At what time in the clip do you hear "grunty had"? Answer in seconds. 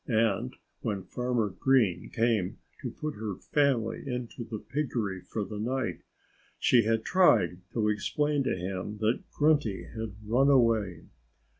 9.29-10.15